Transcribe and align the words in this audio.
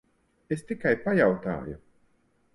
Es 0.55 0.65
tikai 0.71 0.95
pajautāju. 1.03 1.79